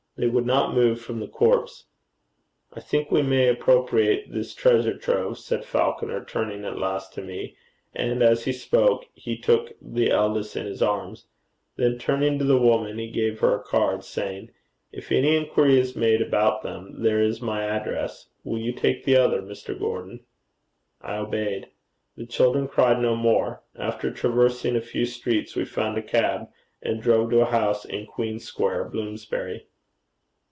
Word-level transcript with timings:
They 0.17 0.27
would 0.27 0.45
not 0.45 0.75
move 0.75 1.01
from 1.01 1.19
the 1.19 1.27
corpse. 1.27 1.85
'I 2.73 2.81
think 2.81 3.09
we 3.11 3.23
may 3.23 3.47
appropriate 3.47 4.29
this 4.31 4.53
treasure 4.53 4.95
trove,' 4.95 5.39
said 5.39 5.65
Falconer, 5.65 6.23
turning 6.25 6.63
at 6.63 6.77
last 6.77 7.11
to 7.13 7.23
me; 7.23 7.55
and 7.95 8.21
as 8.21 8.43
he 8.43 8.51
spoke, 8.51 9.05
he 9.15 9.35
took 9.35 9.71
the 9.81 10.11
eldest 10.11 10.55
in 10.55 10.67
his 10.67 10.79
arms. 10.81 11.25
Then, 11.77 11.97
turning 11.97 12.37
to 12.37 12.45
the 12.45 12.59
woman, 12.59 12.99
he 12.99 13.09
gave 13.09 13.39
her 13.39 13.55
a 13.55 13.63
card, 13.63 14.03
saying, 14.03 14.51
'If 14.91 15.11
any 15.11 15.35
inquiry 15.35 15.79
is 15.79 15.95
made 15.95 16.21
about 16.21 16.61
them, 16.61 17.01
there 17.01 17.21
is 17.21 17.41
my 17.41 17.63
address. 17.63 18.27
Will 18.43 18.59
you 18.59 18.73
take 18.73 19.05
the 19.05 19.15
other, 19.15 19.41
Mr. 19.41 19.79
Gordon?' 19.79 20.19
I 21.01 21.15
obeyed. 21.17 21.69
The 22.15 22.27
children 22.27 22.67
cried 22.67 22.99
no 23.01 23.15
more. 23.15 23.63
After 23.75 24.11
traversing 24.11 24.75
a 24.75 24.81
few 24.81 25.05
streets, 25.05 25.55
we 25.55 25.65
found 25.65 25.97
a 25.97 26.01
cab, 26.03 26.49
and 26.83 27.01
drove 27.01 27.31
to 27.31 27.39
a 27.41 27.45
house 27.45 27.85
in 27.85 28.05
Queen 28.05 28.37
Square, 28.39 28.89
Bloomsbury. 28.89 29.65